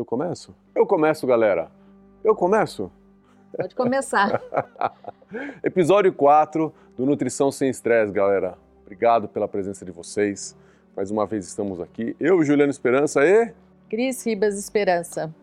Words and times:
Eu 0.00 0.04
começo? 0.06 0.56
Eu 0.74 0.86
começo, 0.86 1.26
galera. 1.26 1.70
Eu 2.24 2.34
começo? 2.34 2.90
Pode 3.54 3.74
começar. 3.74 4.40
Episódio 5.62 6.10
4 6.10 6.72
do 6.96 7.04
Nutrição 7.04 7.52
Sem 7.52 7.68
Estresse, 7.68 8.10
galera. 8.10 8.56
Obrigado 8.80 9.28
pela 9.28 9.46
presença 9.46 9.84
de 9.84 9.92
vocês. 9.92 10.56
Mais 10.96 11.10
uma 11.10 11.26
vez 11.26 11.46
estamos 11.46 11.82
aqui. 11.82 12.16
Eu, 12.18 12.42
Juliano 12.42 12.70
Esperança 12.70 13.26
e. 13.26 13.52
Cris 13.90 14.24
Ribas 14.24 14.58
Esperança. 14.58 15.34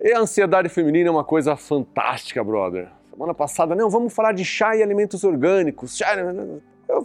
E 0.00 0.12
a 0.12 0.18
ansiedade 0.18 0.68
feminina 0.68 1.08
é 1.08 1.12
uma 1.12 1.22
coisa 1.22 1.54
fantástica, 1.54 2.42
brother. 2.42 2.88
Semana 3.12 3.32
passada, 3.32 3.76
não, 3.76 3.88
vamos 3.88 4.12
falar 4.12 4.32
de 4.32 4.44
chá 4.44 4.74
e 4.74 4.82
alimentos 4.82 5.22
orgânicos. 5.22 5.96
Chá... 5.96 6.16
Eu, 6.88 7.04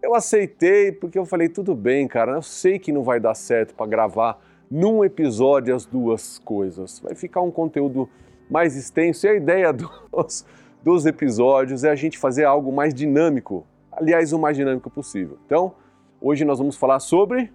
eu 0.00 0.14
aceitei 0.14 0.92
porque 0.92 1.18
eu 1.18 1.26
falei, 1.26 1.48
tudo 1.48 1.74
bem, 1.74 2.06
cara, 2.06 2.34
eu 2.34 2.42
sei 2.42 2.78
que 2.78 2.92
não 2.92 3.02
vai 3.02 3.18
dar 3.18 3.34
certo 3.34 3.74
para 3.74 3.86
gravar 3.86 4.40
num 4.72 5.04
episódio 5.04 5.74
as 5.74 5.84
duas 5.84 6.38
coisas. 6.38 6.98
Vai 7.00 7.14
ficar 7.14 7.42
um 7.42 7.50
conteúdo 7.50 8.08
mais 8.48 8.74
extenso 8.74 9.26
e 9.26 9.28
a 9.28 9.34
ideia 9.34 9.70
dos, 10.10 10.46
dos 10.82 11.04
episódios 11.04 11.84
é 11.84 11.90
a 11.90 11.94
gente 11.94 12.16
fazer 12.18 12.46
algo 12.46 12.72
mais 12.72 12.94
dinâmico. 12.94 13.66
Aliás, 13.92 14.32
o 14.32 14.38
mais 14.38 14.56
dinâmico 14.56 14.88
possível. 14.88 15.36
Então, 15.44 15.74
hoje 16.18 16.46
nós 16.46 16.58
vamos 16.58 16.76
falar 16.76 17.00
sobre 17.00 17.52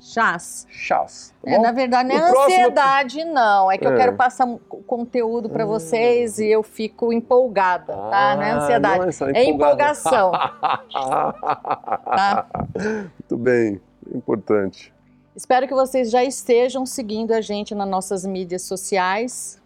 Chás. 0.00 0.64
Chás. 0.70 1.34
Tá 1.42 1.50
é, 1.50 1.58
na 1.58 1.72
verdade, 1.72 2.08
não 2.08 2.16
é 2.16 2.30
ansiedade, 2.30 3.16
próximo... 3.16 3.34
não. 3.34 3.72
É 3.72 3.76
que 3.76 3.84
é. 3.84 3.90
eu 3.90 3.96
quero 3.96 4.12
passar 4.14 4.46
conteúdo 4.86 5.48
para 5.48 5.66
vocês 5.66 6.38
e 6.38 6.46
eu 6.46 6.62
fico 6.62 7.12
empolgada, 7.12 7.94
tá? 7.94 8.30
Ah, 8.30 8.36
não 8.36 8.42
é 8.42 8.50
ansiedade. 8.52 9.20
Não 9.20 9.28
é, 9.28 9.32
é 9.32 9.44
empolgação. 9.44 10.30
tá? 10.94 12.46
Muito 12.76 13.36
bem, 13.36 13.80
importante. 14.14 14.94
Espero 15.38 15.68
que 15.68 15.74
vocês 15.74 16.10
já 16.10 16.24
estejam 16.24 16.84
seguindo 16.84 17.30
a 17.30 17.40
gente 17.40 17.72
nas 17.72 17.88
nossas 17.88 18.26
mídias 18.26 18.62
sociais. 18.62 19.62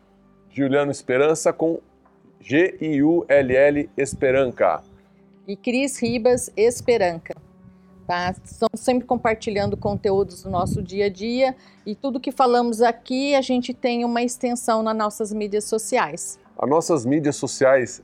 Juliano 0.50 0.90
Esperança 0.90 1.50
com 1.50 1.80
G-I-U-L-L 2.42 3.88
Esperanca. 3.96 4.82
E 5.48 5.56
Cris 5.56 5.98
Ribas 5.98 6.52
Esperanca 6.54 7.34
tá? 8.06 8.34
Estamos 8.44 8.80
sempre 8.80 9.06
compartilhando 9.06 9.74
conteúdos 9.74 10.42
do 10.42 10.50
nosso 10.50 10.82
dia 10.82 11.06
a 11.06 11.08
dia 11.08 11.56
e 11.86 11.94
tudo 11.94 12.20
que 12.20 12.30
falamos 12.30 12.82
aqui 12.82 13.34
a 13.34 13.40
gente 13.40 13.72
tem 13.72 14.04
uma 14.04 14.22
extensão 14.22 14.82
nas 14.82 14.94
nossas 14.94 15.32
mídias 15.32 15.64
sociais. 15.64 16.38
As 16.58 16.68
nossas 16.68 17.06
mídias 17.06 17.36
sociais, 17.36 18.02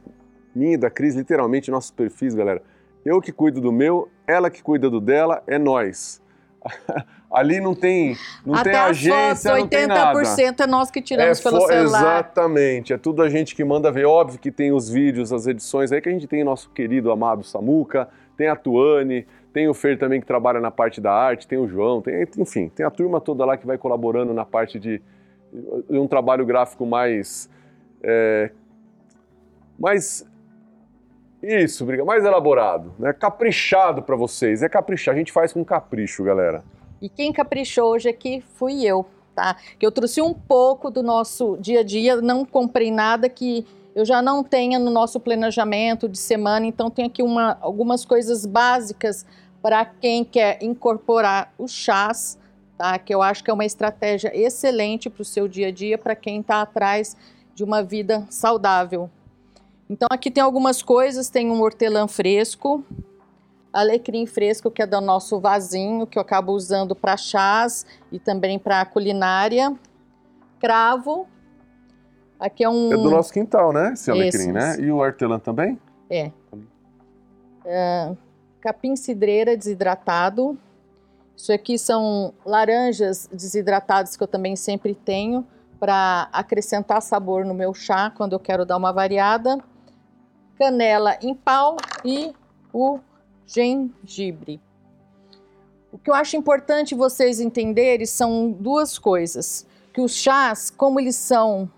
minha 0.55 0.72
e 0.72 0.77
da 0.78 0.88
Cris, 0.88 1.14
literalmente 1.14 1.70
nossos 1.70 1.91
perfis, 1.91 2.34
galera. 2.34 2.62
Eu 3.05 3.20
que 3.20 3.30
cuido 3.32 3.60
do 3.60 3.70
meu, 3.70 4.08
ela 4.27 4.48
que 4.48 4.62
cuida 4.62 4.88
do 4.88 5.00
dela, 5.00 5.42
é 5.47 5.58
nós. 5.58 6.22
Ali 7.31 7.61
não 7.61 7.75
tem, 7.75 8.17
não 8.45 8.55
Até 8.55 8.70
tem 8.70 8.81
agência, 8.81 9.51
fotos, 9.51 9.61
80% 9.61 9.61
não 9.61 9.69
tem 9.69 9.87
nada. 9.87 10.62
é 10.62 10.67
nós 10.67 10.91
que 10.91 11.03
tiramos 11.03 11.39
é 11.39 11.42
pelo 11.42 11.61
celular. 11.67 12.00
Exatamente, 12.00 12.92
é 12.92 12.98
tudo 12.98 13.23
a 13.23 13.28
gente 13.28 13.55
que 13.55 13.62
manda 13.62 13.92
ver. 13.92 14.06
Óbvio 14.06 14.39
que 14.39 14.50
tem 14.50 14.73
os 14.73 14.89
vídeos, 14.89 15.33
as 15.33 15.47
edições 15.47 15.92
aí 15.92 16.00
que 16.00 16.09
a 16.09 16.12
gente 16.12 16.27
tem 16.27 16.42
nosso 16.42 16.70
querido 16.70 17.11
amado 17.11 17.45
Samuca, 17.45 18.09
tem 18.37 18.48
a 18.48 18.56
Tuane, 18.56 19.27
tem 19.53 19.69
o 19.69 19.75
Fer 19.75 19.98
também 19.98 20.20
que 20.20 20.27
trabalha 20.27 20.61
na 20.61 20.70
parte 20.70 21.00
da 21.00 21.12
arte, 21.12 21.47
tem 21.47 21.59
o 21.59 21.69
João, 21.69 22.00
tem, 22.00 22.27
enfim, 22.39 22.69
tem 22.69 22.87
a 22.87 22.91
turma 22.91 23.20
toda 23.20 23.45
lá 23.45 23.56
que 23.56 23.67
vai 23.67 23.77
colaborando 23.77 24.33
na 24.33 24.45
parte 24.45 24.78
de, 24.78 25.03
de 25.91 25.98
um 25.98 26.06
trabalho 26.06 26.47
gráfico 26.47 26.87
mais. 26.87 27.50
É, 28.03 28.50
mais 29.78 30.27
isso, 31.42 31.84
briga, 31.84 32.05
mais 32.05 32.25
elaborado, 32.25 32.92
né? 32.98 33.12
Caprichado 33.12 34.03
para 34.03 34.17
vocês. 34.17 34.62
É 34.62 34.69
caprichar, 34.69 35.14
a 35.14 35.19
gente 35.19 35.33
faz 35.33 35.53
com 35.53 35.64
capricho, 35.64 36.25
galera. 36.25 36.64
E 37.00 37.08
quem 37.08 37.33
caprichou 37.33 37.92
hoje 37.92 38.08
aqui 38.08 38.42
fui 38.55 38.84
eu, 38.84 39.06
tá? 39.34 39.56
Que 39.78 39.86
eu 39.86 39.92
trouxe 39.92 40.20
um 40.20 40.34
pouco 40.34 40.91
do 40.91 41.03
nosso 41.03 41.56
dia 41.61 41.81
a 41.81 41.83
dia, 41.84 42.16
não 42.20 42.44
comprei 42.44 42.91
nada 42.91 43.28
que 43.28 43.64
eu 43.94 44.05
já 44.05 44.20
não 44.20 44.42
tenha 44.42 44.78
no 44.78 44.91
nosso 44.91 45.19
planejamento 45.19 46.09
de 46.09 46.19
semana, 46.19 46.66
então 46.66 46.91
tem 46.91 47.06
aqui 47.06 47.22
uma, 47.22 47.59
algumas 47.61 48.05
coisas 48.05 48.47
básicas 48.47 49.26
para 49.60 49.84
quem 49.84 50.25
quer 50.25 50.59
incorporar 50.62 51.53
os 51.59 51.72
chás, 51.72 52.38
tá? 52.76 52.99
que 52.99 53.12
eu 53.12 53.22
acho 53.22 53.43
que 53.43 53.50
é 53.50 53.55
uma 53.55 53.65
estratégia 53.65 54.31
excelente 54.32 55.10
para 55.10 55.22
o 55.22 55.25
seu 55.25 55.49
dia 55.49 55.69
a 55.69 55.72
dia, 55.72 55.99
para 55.99 56.15
quem 56.15 56.41
está 56.41 56.62
atrás 56.62 57.16
de 57.55 57.65
uma 57.65 57.82
vida 57.82 58.25
saudável. 58.31 59.10
Então 59.88 60.06
aqui 60.10 60.31
tem 60.31 60.43
algumas 60.43 60.82
coisas, 60.82 61.31
tem 61.31 61.50
um 61.50 61.62
hortelã 61.62 62.06
fresco, 62.06 62.84
alecrim 63.72 64.26
fresco, 64.26 64.71
que 64.71 64.82
é 64.82 64.87
do 64.87 65.00
nosso 65.00 65.41
vasinho, 65.41 66.06
que 66.06 66.19
eu 66.19 66.22
acabo 66.22 66.53
usando 66.53 66.94
para 66.94 67.16
chás 67.16 67.87
e 68.12 68.19
também 68.19 68.59
para 68.59 68.84
culinária, 68.84 69.75
cravo, 70.60 71.26
aqui 72.38 72.65
é 72.65 72.69
um... 72.69 72.93
É 72.93 72.97
do 72.97 73.10
nosso 73.10 73.32
quintal, 73.32 73.72
né, 73.72 73.93
esse 73.94 74.10
alecrim, 74.10 74.53
né? 74.53 74.76
E 74.78 74.91
o 74.91 74.99
hortelã 74.99 75.38
também? 75.38 75.78
É. 76.10 76.31
é 77.65 78.16
capim 78.60 78.97
cidreira 78.97 79.56
desidratado. 79.56 80.59
Isso 81.37 81.53
aqui 81.53 81.78
são 81.78 82.34
laranjas 82.44 83.28
desidratadas 83.32 84.16
que 84.16 84.22
eu 84.22 84.26
também 84.26 84.56
sempre 84.56 84.94
tenho 84.94 85.47
para 85.78 86.28
acrescentar 86.32 87.00
sabor 87.00 87.44
no 87.44 87.55
meu 87.55 87.72
chá 87.72 88.10
quando 88.10 88.32
eu 88.32 88.41
quero 88.41 88.66
dar 88.66 88.76
uma 88.76 88.93
variada. 88.93 89.59
Canela 90.58 91.16
em 91.22 91.34
pau 91.34 91.76
e 92.04 92.32
o 92.72 92.98
gengibre. 93.46 94.60
O 95.92 95.98
que 95.98 96.10
eu 96.10 96.14
acho 96.14 96.36
importante 96.36 96.94
vocês 96.94 97.41
entenderem 97.41 98.04
são 98.04 98.50
duas 98.50 98.98
coisas. 98.98 99.66
Que 99.92 100.00
os 100.00 100.12
chás, 100.12 100.69
como 100.69 101.00
eles 101.00 101.16
são 101.16 101.70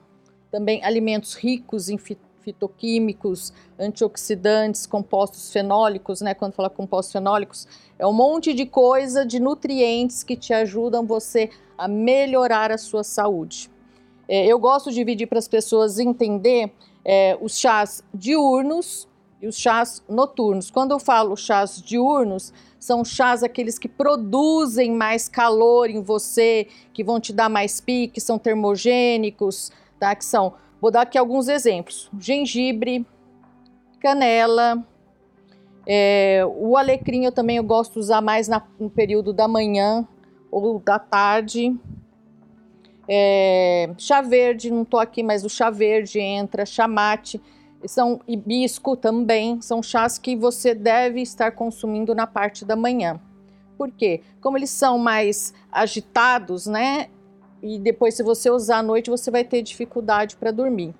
também 0.50 0.82
alimentos 0.84 1.34
ricos 1.34 1.88
em 1.88 1.96
fitoquímicos, 2.40 3.52
antioxidantes, 3.78 4.86
compostos 4.86 5.52
fenólicos, 5.52 6.20
né? 6.20 6.34
Quando 6.34 6.54
fala 6.54 6.68
compostos 6.68 7.12
fenólicos, 7.12 7.68
é 7.98 8.06
um 8.06 8.12
monte 8.12 8.52
de 8.52 8.66
coisa, 8.66 9.24
de 9.24 9.38
nutrientes 9.38 10.22
que 10.22 10.36
te 10.36 10.52
ajudam 10.52 11.06
você 11.06 11.50
a 11.78 11.86
melhorar 11.86 12.72
a 12.72 12.78
sua 12.78 13.04
saúde. 13.04 13.70
É, 14.28 14.46
eu 14.46 14.58
gosto 14.58 14.90
de 14.90 14.96
dividir 14.96 15.26
para 15.26 15.38
as 15.38 15.48
pessoas 15.48 15.98
entender 15.98 16.72
é, 17.04 17.36
os 17.40 17.58
chás 17.58 18.02
diurnos 18.12 19.08
e 19.40 19.46
os 19.46 19.56
chás 19.56 20.02
noturnos. 20.08 20.70
Quando 20.70 20.92
eu 20.92 20.98
falo 20.98 21.36
chás 21.36 21.80
diurnos, 21.80 22.52
são 22.78 23.04
chás 23.04 23.42
aqueles 23.42 23.78
que 23.78 23.88
produzem 23.88 24.92
mais 24.92 25.28
calor 25.28 25.88
em 25.88 26.02
você, 26.02 26.66
que 26.92 27.04
vão 27.04 27.20
te 27.20 27.32
dar 27.32 27.48
mais 27.48 27.80
pique, 27.80 28.20
são 28.20 28.38
termogênicos, 28.38 29.70
tá? 29.98 30.14
Que 30.14 30.24
são 30.24 30.54
Vou 30.80 30.90
dar 30.90 31.02
aqui 31.02 31.18
alguns 31.18 31.48
exemplos: 31.48 32.10
gengibre, 32.18 33.06
canela, 34.00 34.82
é, 35.86 36.42
o 36.56 36.76
alecrim 36.76 37.24
eu 37.24 37.32
também 37.32 37.58
eu 37.58 37.64
gosto 37.64 37.94
de 37.94 37.98
usar 38.00 38.22
mais 38.22 38.48
na, 38.48 38.62
no 38.78 38.88
período 38.88 39.32
da 39.32 39.46
manhã 39.46 40.06
ou 40.50 40.80
da 40.80 40.98
tarde. 40.98 41.76
É, 43.08 43.90
chá 43.98 44.20
verde, 44.20 44.70
não 44.70 44.82
estou 44.82 45.00
aqui, 45.00 45.22
mas 45.22 45.44
o 45.44 45.48
chá 45.48 45.70
verde 45.70 46.20
entra, 46.20 46.64
chamate, 46.64 47.40
são 47.84 48.20
hibisco 48.26 48.96
também, 48.96 49.60
são 49.60 49.82
chás 49.82 50.18
que 50.18 50.36
você 50.36 50.74
deve 50.74 51.20
estar 51.20 51.52
consumindo 51.52 52.14
na 52.14 52.26
parte 52.26 52.64
da 52.64 52.76
manhã. 52.76 53.20
Por 53.76 53.90
quê? 53.90 54.20
Como 54.40 54.58
eles 54.58 54.70
são 54.70 54.98
mais 54.98 55.54
agitados, 55.72 56.66
né? 56.66 57.08
e 57.62 57.78
depois, 57.78 58.14
se 58.14 58.22
você 58.22 58.50
usar 58.50 58.78
à 58.78 58.82
noite, 58.82 59.10
você 59.10 59.30
vai 59.30 59.44
ter 59.44 59.62
dificuldade 59.62 60.36
para 60.36 60.50
dormir. 60.50 60.94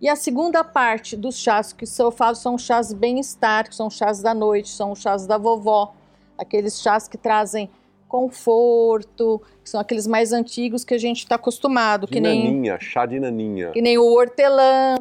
E 0.00 0.08
a 0.08 0.16
segunda 0.16 0.64
parte 0.64 1.16
dos 1.16 1.36
chás 1.36 1.72
que 1.72 1.84
eu 1.98 2.10
falo 2.10 2.34
são 2.34 2.56
chás 2.56 2.92
bem-estar, 2.92 3.68
que 3.68 3.74
são 3.74 3.90
chás 3.90 4.22
da 4.22 4.32
noite, 4.32 4.68
são 4.70 4.94
chás 4.94 5.26
da 5.26 5.36
vovó, 5.36 5.94
aqueles 6.38 6.80
chás 6.80 7.06
que 7.06 7.18
trazem 7.18 7.68
conforto, 8.10 9.40
que 9.62 9.70
são 9.70 9.80
aqueles 9.80 10.04
mais 10.04 10.32
antigos 10.32 10.84
que 10.84 10.92
a 10.92 10.98
gente 10.98 11.18
está 11.18 11.36
acostumado. 11.36 12.06
De 12.06 12.12
que 12.12 12.20
naninha, 12.20 12.72
nem, 12.72 12.80
chá 12.80 13.06
de 13.06 13.20
naninha. 13.20 13.70
Que 13.70 13.80
nem 13.80 13.96
o 13.96 14.04
hortelã, 14.04 14.96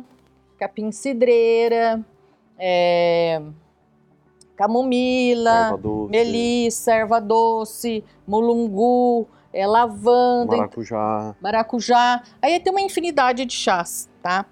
capim-cidreira, 0.59 2.05
é, 2.57 3.41
camomila, 4.55 5.71
erva 5.73 6.07
melissa, 6.07 6.93
erva 6.93 7.19
doce, 7.19 8.03
mulungu, 8.27 9.27
é, 9.51 9.65
lavanda, 9.65 10.55
maracujá. 10.57 11.35
maracujá. 11.41 12.23
Aí 12.39 12.59
tem 12.59 12.71
uma 12.71 12.81
infinidade 12.81 13.43
de 13.43 13.53
chás, 13.53 14.07
tá? 14.21 14.45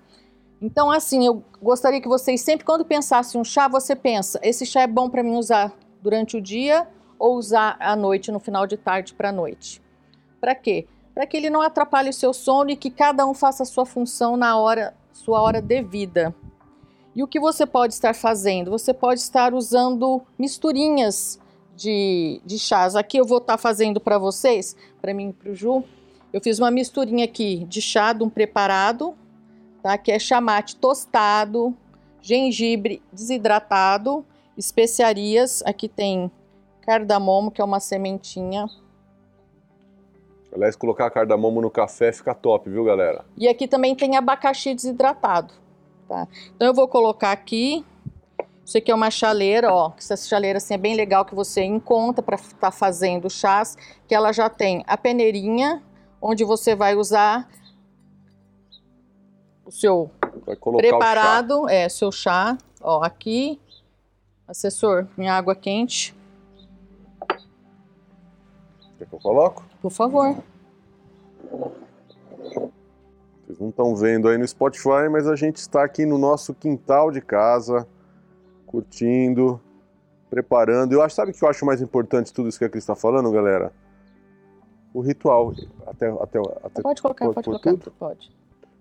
Então, 0.60 0.90
assim, 0.90 1.28
eu 1.28 1.44
gostaria 1.62 2.02
que 2.02 2.08
vocês 2.08 2.42
sempre, 2.42 2.66
quando 2.66 2.84
pensassem 2.84 3.40
um 3.40 3.44
chá, 3.44 3.68
você 3.68 3.96
pensa: 3.96 4.40
esse 4.42 4.66
chá 4.66 4.82
é 4.82 4.88
bom 4.88 5.08
para 5.08 5.22
mim 5.22 5.36
usar 5.36 5.72
durante 6.02 6.36
o 6.36 6.42
dia 6.42 6.88
ou 7.20 7.36
usar 7.36 7.78
à 7.80 7.96
noite, 7.96 8.32
no 8.32 8.40
final 8.40 8.68
de 8.68 8.78
tarde 8.78 9.14
para 9.14 9.30
a 9.30 9.32
noite. 9.32 9.82
Para 10.40 10.56
quê? 10.56 10.88
Para 11.14 11.26
que 11.26 11.36
ele 11.36 11.50
não 11.50 11.62
atrapalhe 11.62 12.10
o 12.10 12.14
seu 12.14 12.34
sono 12.34 12.70
e 12.70 12.76
que 12.76 12.92
cada 12.92 13.26
um 13.26 13.34
faça 13.34 13.64
a 13.64 13.66
sua 13.66 13.86
função 13.86 14.38
na 14.38 14.58
hora, 14.58 14.96
sua 15.12 15.42
hora 15.42 15.62
devida. 15.62 16.34
E 17.16 17.24
o 17.24 17.28
que 17.28 17.40
você 17.40 17.66
pode 17.66 17.96
estar 17.96 18.14
fazendo? 18.14 18.70
Você 18.70 18.94
pode 18.94 19.20
estar 19.20 19.54
usando 19.54 20.22
misturinhas 20.38 21.40
de, 21.76 22.42
de 22.46 22.60
chás. 22.60 22.96
Aqui 22.96 23.18
eu 23.18 23.26
vou 23.26 23.38
estar 23.38 23.58
fazendo 23.58 24.00
para 24.00 24.18
vocês, 24.18 24.76
para 25.02 25.14
mim 25.14 25.30
e 25.30 25.34
para 25.34 25.52
o 25.52 25.56
Ju, 25.56 25.84
Eu 26.32 26.42
fiz 26.42 26.60
uma 26.60 26.70
misturinha 26.70 27.26
aqui 27.26 27.66
de 27.70 27.82
chá 27.82 28.14
de 28.14 28.24
um 28.24 28.30
preparado, 28.30 29.16
tá? 29.82 29.98
Que 29.98 30.12
é 30.12 30.20
chamate 30.20 30.76
tostado, 30.76 31.76
gengibre 32.22 33.02
desidratado, 33.12 34.26
especiarias. 34.58 35.64
Aqui 35.66 35.88
tem 35.88 36.30
cardamomo, 36.88 37.52
que 37.52 37.60
é 37.60 37.66
uma 37.66 37.82
sementinha. 37.82 38.66
Aliás, 40.54 40.74
colocar 40.78 41.10
cardamomo 41.12 41.62
no 41.62 41.70
café 41.70 42.14
fica 42.14 42.34
top, 42.34 42.70
viu, 42.70 42.86
galera? 42.86 43.26
E 43.36 43.46
aqui 43.46 43.68
também 43.68 43.94
tem 43.94 44.16
abacaxi 44.16 44.74
desidratado, 44.74 45.54
tá? 46.08 46.26
Então 46.56 46.70
eu 46.70 46.74
vou 46.74 46.88
colocar 46.88 47.34
aqui. 47.34 47.86
Isso 48.66 48.78
aqui 48.78 48.90
é 48.90 48.96
uma 48.96 49.12
chaleira, 49.12 49.72
ó. 49.74 49.92
Essa 49.98 50.16
chaleira 50.16 50.58
assim 50.58 50.76
é 50.76 50.78
bem 50.78 50.96
legal 50.96 51.26
que 51.26 51.36
você 51.36 51.62
encontra 51.62 52.24
para 52.24 52.38
estar 52.38 52.58
tá 52.58 52.72
fazendo 52.72 53.30
chás, 53.30 53.78
que 54.08 54.16
ela 54.16 54.32
já 54.32 54.50
tem 54.50 54.84
a 54.88 54.98
peneirinha, 54.98 55.84
onde 56.22 56.46
você 56.46 56.74
vai 56.74 56.96
usar 56.96 57.50
o 59.66 59.72
seu 59.72 60.10
preparado, 60.78 61.64
o 61.64 61.70
é, 61.70 61.90
seu 61.90 62.14
chá, 62.14 62.58
ó, 62.82 63.04
aqui. 63.04 63.60
Assessor, 64.48 65.08
minha 65.18 65.34
água 65.34 65.54
quente. 65.54 66.17
Quer 68.98 69.08
que 69.08 69.14
eu 69.14 69.20
coloco? 69.20 69.64
Por 69.82 69.92
favor. 69.92 70.36
Vocês 73.46 73.60
não 73.60 73.70
estão 73.70 73.96
vendo 73.96 74.28
aí 74.28 74.38
no 74.38 74.48
Spotify, 74.48 75.08
mas 75.12 75.28
a 75.28 75.36
gente 75.36 75.58
está 75.58 75.84
aqui 75.84 76.06
no 76.06 76.18
nosso 76.18 76.54
quintal 76.54 77.12
de 77.12 77.22
casa, 77.22 77.88
curtindo, 78.66 79.62
preparando. 80.30 80.94
Eu 80.94 81.02
acho, 81.02 81.16
sabe 81.16 81.32
o 81.32 81.34
que 81.34 81.44
eu 81.44 81.50
acho 81.50 81.66
mais 81.66 81.82
importante 81.82 82.28
de 82.28 82.34
tudo 82.34 82.50
isso 82.50 82.60
que 82.60 82.66
a 82.66 82.70
Cris 82.70 82.84
está 82.84 82.96
falando, 82.96 83.32
galera? 83.32 83.72
O 84.94 85.00
ritual. 85.02 85.54
Até, 85.86 86.10
até, 86.10 86.40
até 86.64 86.82
pode 86.82 87.02
colocar, 87.02 87.26
pode, 87.26 87.36
pode 87.36 87.46
colocar, 87.46 87.72
tudo? 87.72 87.92
pode. 87.98 88.36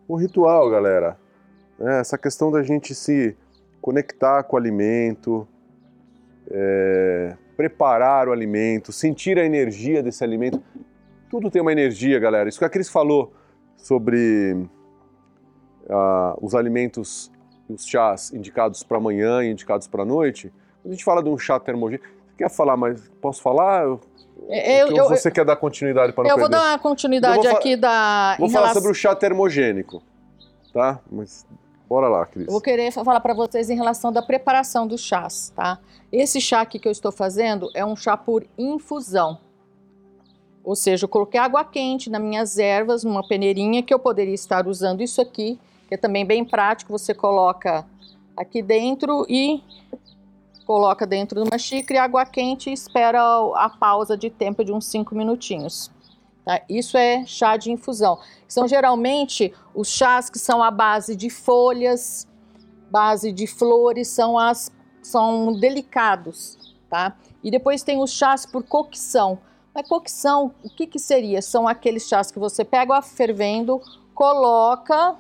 O 0.09 0.17
ritual, 0.17 0.71
galera. 0.71 1.19
É, 1.79 2.01
essa 2.01 2.17
questão 2.17 2.51
da 2.51 2.63
gente 2.63 2.95
se 2.95 3.37
conectar 3.81 4.43
com 4.45 4.57
o 4.57 4.59
alimento, 4.59 5.47
é, 6.51 7.37
preparar 7.57 8.29
o 8.29 8.33
alimento, 8.33 8.93
sentir 8.93 9.39
a 9.39 9.45
energia 9.45 10.03
desse 10.03 10.23
alimento. 10.23 10.63
Tudo 11.31 11.51
tem 11.51 11.63
uma 11.63 11.73
energia, 11.73 12.19
galera. 12.19 12.49
Isso 12.49 12.59
que 12.59 12.65
a 12.65 12.69
Cris 12.69 12.89
falou 12.89 13.33
sobre 13.77 14.53
uh, 15.85 16.39
os 16.41 16.55
alimentos, 16.55 17.31
os 17.69 17.87
chás 17.87 18.33
indicados 18.33 18.83
para 18.83 18.99
amanhã 18.99 19.43
e 19.43 19.51
indicados 19.51 19.89
para 19.89 20.03
a 20.03 20.07
noite. 20.07 20.53
Quando 20.83 20.93
a 20.93 20.95
gente 20.95 21.05
fala 21.05 21.23
de 21.23 21.29
um 21.31 21.39
chá 21.39 21.59
termogênico, 21.59 22.07
quer 22.37 22.51
falar 22.51 22.77
mais? 22.77 23.09
Posso 23.21 23.43
falar? 23.43 23.99
É, 24.49 24.83
eu, 24.83 24.89
eu, 24.89 25.09
você 25.09 25.29
eu, 25.29 25.33
quer 25.33 25.45
dar 25.45 25.57
continuidade 25.57 26.13
para 26.13 26.25
não 26.25 26.31
Eu 26.31 26.39
vou 26.39 26.49
dar 26.49 26.63
uma 26.63 26.79
continuidade 26.79 27.47
aqui 27.49 27.75
da. 27.75 28.37
Vou 28.39 28.49
falar 28.49 28.67
relação... 28.67 28.83
sobre 28.83 28.93
o 28.93 28.95
chá 28.95 29.15
termogênico, 29.15 30.03
tá? 30.73 31.01
Mas 31.11 31.47
bora 31.89 32.09
lá, 32.09 32.27
Cris. 32.27 32.47
Vou 32.47 32.61
querer 32.61 32.91
falar 32.93 33.21
para 33.21 33.35
vocês 33.35 33.71
em 33.71 33.77
relação 33.77 34.13
da 34.13 34.23
preparação 34.23 34.87
dos 34.87 35.01
chás, 35.01 35.53
tá? 35.55 35.79
Esse 36.11 36.41
chá 36.41 36.61
aqui 36.61 36.79
que 36.79 36.89
eu 36.89 36.93
estou 36.93 37.13
fazendo 37.13 37.71
é 37.75 37.85
um 37.85 37.97
chá 37.97 38.17
por 38.17 38.47
infusão. 38.57 39.39
Ou 40.65 40.75
seja, 40.75 41.05
eu 41.05 41.09
coloquei 41.09 41.39
água 41.39 41.65
quente 41.65 42.11
nas 42.11 42.21
minhas 42.21 42.59
ervas, 42.59 43.05
numa 43.05 43.27
peneirinha, 43.27 43.83
que 43.83 43.95
eu 43.95 43.99
poderia 43.99 44.35
estar 44.35 44.67
usando 44.67 45.01
isso 45.01 45.21
aqui, 45.21 45.59
que 45.87 45.95
é 45.95 45.97
também 45.97 46.27
bem 46.27 46.45
prático. 46.45 46.91
Você 46.91 47.15
coloca 47.15 47.87
aqui 48.37 48.61
dentro 48.63 49.25
e 49.29 49.63
coloca 50.67 51.07
dentro 51.07 51.41
de 51.41 51.49
uma 51.49 51.59
xícara 51.59 52.03
água 52.03 52.27
quente 52.27 52.69
e 52.69 52.73
espera 52.73 53.21
a 53.55 53.71
pausa 53.71 54.17
de 54.17 54.29
tempo 54.29 54.65
de 54.65 54.73
uns 54.73 54.87
5 54.87 55.15
minutinhos. 55.15 55.91
Tá? 56.47 56.63
Isso 56.69 56.97
é 56.97 57.27
chá 57.27 57.57
de 57.57 57.73
infusão. 57.73 58.21
São 58.47 58.69
geralmente 58.69 59.53
os 59.75 59.89
chás 59.89 60.31
que 60.31 60.39
são 60.39 60.63
à 60.63 60.71
base 60.71 61.17
de 61.17 61.29
folhas, 61.29 62.25
base 62.89 63.33
de 63.33 63.49
flores, 63.49 64.07
são, 64.07 64.39
as, 64.39 64.71
são 65.03 65.53
delicados. 65.53 66.77
Tá? 66.89 67.17
E 67.43 67.51
depois 67.51 67.83
tem 67.83 68.01
os 68.01 68.13
chás 68.13 68.47
por 68.47 68.63
cocção. 68.63 69.41
Mas 69.75 69.89
cocção, 69.89 70.55
o 70.63 70.71
que, 70.71 70.87
que 70.87 71.01
seria? 71.01 71.43
São 71.43 71.67
aqueles 71.67 72.07
chás 72.07 72.31
que 72.31 72.39
você 72.39 72.65
pega 72.65 72.97
a 72.97 73.03
fervendo, 73.03 73.83
coloca 74.15 75.19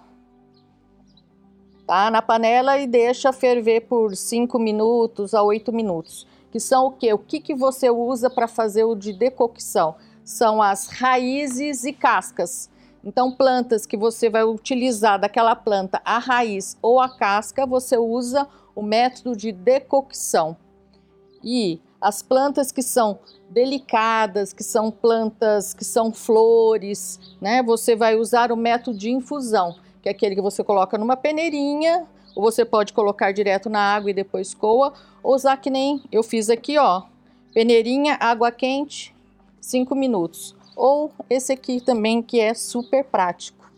tá? 1.84 2.08
Na 2.08 2.22
panela 2.22 2.78
e 2.78 2.86
deixa 2.86 3.32
ferver 3.32 3.82
por 3.82 4.14
5 4.14 4.58
minutos 4.58 5.34
a 5.34 5.42
8 5.42 5.72
minutos. 5.72 6.24
Que 6.50 6.60
são 6.60 6.86
o 6.86 6.92
quê? 6.92 7.12
O 7.12 7.18
que, 7.18 7.40
que 7.40 7.54
você 7.54 7.90
usa 7.90 8.30
para 8.30 8.48
fazer 8.48 8.84
o 8.84 8.94
de 8.94 9.12
decocção? 9.12 9.96
São 10.26 10.60
as 10.60 10.88
raízes 10.88 11.84
e 11.84 11.92
cascas. 11.94 12.68
Então, 13.02 13.32
plantas 13.32 13.86
que 13.86 13.96
você 13.96 14.28
vai 14.28 14.44
utilizar 14.44 15.18
daquela 15.18 15.56
planta, 15.56 16.02
a 16.04 16.18
raiz 16.18 16.76
ou 16.82 17.00
a 17.00 17.08
casca, 17.08 17.64
você 17.64 17.96
usa 17.96 18.46
o 18.74 18.82
método 18.82 19.34
de 19.34 19.52
decocção. 19.52 20.54
E 21.42 21.80
as 21.98 22.20
plantas 22.20 22.70
que 22.70 22.82
são 22.82 23.18
delicadas, 23.48 24.52
que 24.52 24.62
são 24.62 24.90
plantas 24.90 25.72
que 25.72 25.84
são 25.84 26.12
flores, 26.12 27.18
né? 27.40 27.62
Você 27.62 27.96
vai 27.96 28.16
usar 28.16 28.52
o 28.52 28.56
método 28.56 28.98
de 28.98 29.10
infusão 29.10 29.76
que 30.06 30.08
é 30.08 30.12
aquele 30.12 30.36
que 30.36 30.40
você 30.40 30.62
coloca 30.62 30.96
numa 30.96 31.16
peneirinha, 31.16 32.06
ou 32.36 32.40
você 32.40 32.64
pode 32.64 32.92
colocar 32.92 33.32
direto 33.32 33.68
na 33.68 33.80
água 33.80 34.08
e 34.08 34.14
depois 34.14 34.54
coa, 34.54 34.92
ou 35.20 35.34
usar 35.34 35.56
que 35.56 35.68
nem 35.68 36.00
eu 36.12 36.22
fiz 36.22 36.48
aqui, 36.48 36.78
ó, 36.78 37.02
peneirinha, 37.52 38.16
água 38.20 38.52
quente, 38.52 39.12
5 39.66 39.94
minutos. 39.94 40.56
Ou 40.76 41.10
esse 41.28 41.52
aqui 41.52 41.80
também 41.80 42.22
que 42.22 42.40
é 42.40 42.54
super 42.54 43.04
prático. 43.04 43.70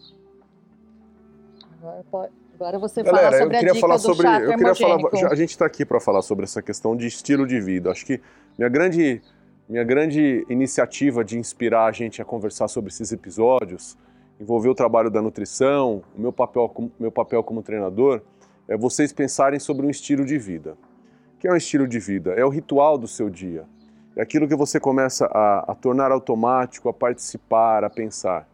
Agora, 1.78 2.04
pode, 2.10 2.32
agora 2.54 2.78
você 2.78 3.02
Galera, 3.02 3.30
fala 3.30 3.38
sobre 3.38 3.56
eu 3.56 3.60
queria 3.60 3.70
a 3.70 3.74
dica 3.74 3.80
falar 3.80 3.98
sobre, 3.98 4.26
eu 4.26 4.56
queria 4.56 4.74
falar, 4.74 5.32
A 5.32 5.34
gente 5.34 5.50
está 5.50 5.64
aqui 5.64 5.84
para 5.84 6.00
falar 6.00 6.22
sobre 6.22 6.44
essa 6.44 6.60
questão 6.60 6.96
de 6.96 7.06
estilo 7.06 7.46
de 7.46 7.60
vida. 7.60 7.90
Acho 7.90 8.04
que 8.04 8.20
minha 8.58 8.68
grande, 8.68 9.22
minha 9.68 9.84
grande 9.84 10.44
iniciativa 10.48 11.24
de 11.24 11.38
inspirar 11.38 11.86
a 11.86 11.92
gente 11.92 12.20
a 12.20 12.24
conversar 12.24 12.68
sobre 12.68 12.90
esses 12.90 13.12
episódios 13.12 13.96
envolver 14.40 14.68
o 14.68 14.74
trabalho 14.74 15.10
da 15.10 15.20
nutrição, 15.20 16.02
o 16.16 16.20
meu 16.20 16.32
papel, 16.32 16.72
meu 16.98 17.10
papel 17.10 17.42
como 17.42 17.62
treinador, 17.62 18.22
é 18.68 18.76
vocês 18.76 19.12
pensarem 19.12 19.58
sobre 19.58 19.86
um 19.86 19.90
estilo 19.90 20.24
de 20.24 20.38
vida. 20.38 20.76
O 21.34 21.38
que 21.38 21.48
é 21.48 21.52
um 21.52 21.56
estilo 21.56 21.86
de 21.86 21.98
vida? 21.98 22.32
É 22.34 22.44
o 22.44 22.48
ritual 22.48 22.96
do 22.96 23.08
seu 23.08 23.28
dia. 23.28 23.64
Aquilo 24.18 24.48
que 24.48 24.56
você 24.56 24.80
começa 24.80 25.26
a, 25.26 25.72
a 25.72 25.74
tornar 25.74 26.10
automático, 26.10 26.88
a 26.88 26.92
participar, 26.92 27.84
a 27.84 27.90
pensar. 27.90 28.48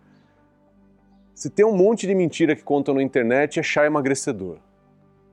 Se 1.35 1.51
tem 1.51 1.65
um 1.65 1.77
monte 1.77 2.07
de 2.07 2.15
mentira 2.15 2.55
que 2.55 2.63
contam 2.63 2.95
na 2.95 3.03
internet, 3.03 3.59
é 3.59 3.63
chá 3.63 3.87
emagrecedor. 3.87 4.59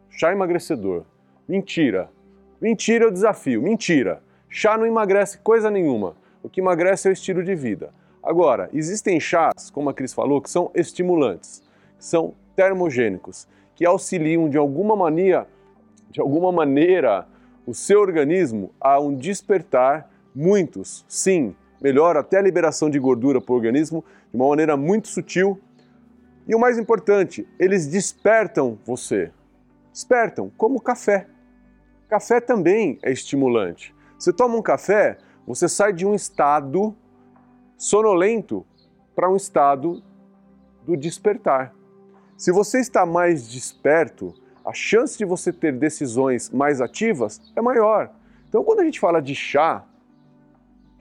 Chá 0.09 0.31
emagrecedor. 0.31 1.03
Mentira. 1.47 2.09
Mentira 2.61 3.05
é 3.05 3.07
o 3.07 3.11
desafio. 3.11 3.61
Mentira. 3.61 4.21
Chá 4.49 4.77
não 4.77 4.85
emagrece 4.85 5.37
coisa 5.37 5.69
nenhuma. 5.71 6.15
O 6.43 6.49
que 6.49 6.59
emagrece 6.59 7.07
é 7.07 7.11
o 7.11 7.13
estilo 7.13 7.43
de 7.43 7.55
vida. 7.55 7.93
Agora, 8.23 8.69
existem 8.73 9.19
chás, 9.19 9.71
como 9.71 9.89
a 9.89 9.93
Cris 9.93 10.13
falou, 10.13 10.41
que 10.41 10.49
são 10.49 10.69
estimulantes, 10.75 11.63
que 11.97 12.05
são 12.05 12.33
termogênicos, 12.55 13.47
que 13.75 13.85
auxiliam 13.85 14.49
de 14.49 14.57
alguma 14.57 14.95
maneira, 14.95 15.47
de 16.09 16.19
alguma 16.19 16.51
maneira 16.51 17.27
o 17.65 17.73
seu 17.73 18.01
organismo 18.01 18.71
a 18.79 18.99
um 18.99 19.15
despertar. 19.15 20.10
Muitos, 20.33 21.05
sim, 21.07 21.55
melhora 21.81 22.21
até 22.21 22.37
a 22.37 22.41
liberação 22.41 22.89
de 22.89 22.99
gordura 22.99 23.41
para 23.41 23.51
o 23.51 23.55
organismo 23.55 24.03
de 24.31 24.37
uma 24.37 24.47
maneira 24.47 24.77
muito 24.77 25.07
sutil. 25.07 25.59
E 26.47 26.55
o 26.55 26.59
mais 26.59 26.77
importante, 26.77 27.47
eles 27.59 27.87
despertam 27.87 28.77
você. 28.85 29.31
Despertam, 29.91 30.51
como 30.57 30.79
café. 30.79 31.27
Café 32.09 32.39
também 32.39 32.99
é 33.03 33.11
estimulante. 33.11 33.93
Você 34.17 34.31
toma 34.31 34.55
um 34.55 34.61
café, 34.61 35.17
você 35.45 35.67
sai 35.67 35.91
de 35.91 36.05
um 36.05 36.13
estado 36.13 36.95
sonolento 37.77 38.65
para 39.15 39.29
um 39.29 39.35
estado 39.35 40.03
do 40.85 40.95
despertar. 40.95 41.73
Se 42.37 42.51
você 42.51 42.79
está 42.79 43.05
mais 43.05 43.47
desperto, 43.47 44.33
a 44.65 44.73
chance 44.73 45.17
de 45.17 45.25
você 45.25 45.51
ter 45.51 45.73
decisões 45.73 46.49
mais 46.49 46.81
ativas 46.81 47.41
é 47.55 47.61
maior. 47.61 48.11
Então, 48.47 48.63
quando 48.63 48.81
a 48.81 48.83
gente 48.83 48.99
fala 48.99 49.21
de 49.21 49.33
chá, 49.35 49.85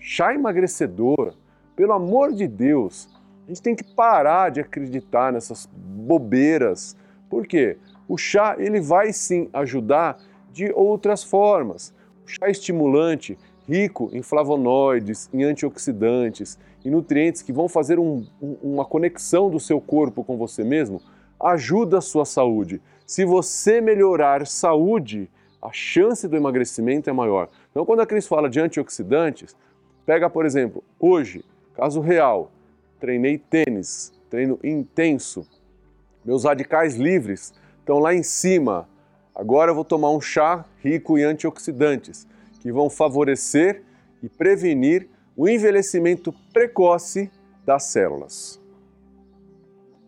chá 0.00 0.34
emagrecedor, 0.34 1.34
pelo 1.76 1.92
amor 1.92 2.32
de 2.32 2.48
Deus, 2.48 3.08
a 3.46 3.48
gente 3.48 3.62
tem 3.62 3.76
que 3.76 3.84
parar 3.84 4.50
de 4.50 4.60
acreditar 4.60 5.32
nessas 5.32 5.68
bobeiras. 5.72 6.96
Por 7.28 7.46
quê? 7.46 7.76
O 8.08 8.16
chá 8.16 8.56
ele 8.58 8.80
vai 8.80 9.12
sim 9.12 9.48
ajudar 9.52 10.18
de 10.52 10.72
outras 10.74 11.22
formas. 11.22 11.94
O 12.24 12.28
chá 12.28 12.48
estimulante, 12.48 13.38
rico 13.68 14.10
em 14.12 14.22
flavonoides, 14.22 15.28
em 15.32 15.44
antioxidantes, 15.44 16.58
e 16.84 16.90
nutrientes 16.90 17.42
que 17.42 17.52
vão 17.52 17.68
fazer 17.68 17.98
um, 17.98 18.26
um, 18.40 18.56
uma 18.62 18.84
conexão 18.84 19.50
do 19.50 19.60
seu 19.60 19.80
corpo 19.80 20.24
com 20.24 20.36
você 20.36 20.64
mesmo, 20.64 21.00
ajuda 21.38 21.98
a 21.98 22.00
sua 22.00 22.24
saúde. 22.24 22.80
Se 23.06 23.24
você 23.24 23.80
melhorar 23.80 24.46
saúde, 24.46 25.30
a 25.60 25.70
chance 25.72 26.26
do 26.26 26.36
emagrecimento 26.36 27.10
é 27.10 27.12
maior. 27.12 27.48
Então, 27.70 27.84
quando 27.84 28.00
a 28.00 28.06
Cris 28.06 28.26
fala 28.26 28.48
de 28.48 28.60
antioxidantes, 28.60 29.54
pega, 30.10 30.28
por 30.28 30.44
exemplo, 30.44 30.82
hoje, 30.98 31.44
caso 31.72 32.00
real, 32.00 32.50
treinei 32.98 33.38
tênis, 33.38 34.12
treino 34.28 34.58
intenso. 34.64 35.46
Meus 36.24 36.42
radicais 36.42 36.96
livres 36.96 37.54
estão 37.78 38.00
lá 38.00 38.12
em 38.12 38.24
cima. 38.24 38.88
Agora 39.32 39.70
eu 39.70 39.74
vou 39.76 39.84
tomar 39.84 40.10
um 40.10 40.20
chá 40.20 40.64
rico 40.82 41.16
em 41.16 41.22
antioxidantes, 41.22 42.26
que 42.58 42.72
vão 42.72 42.90
favorecer 42.90 43.84
e 44.20 44.28
prevenir 44.28 45.08
o 45.36 45.48
envelhecimento 45.48 46.34
precoce 46.52 47.30
das 47.64 47.84
células. 47.84 48.60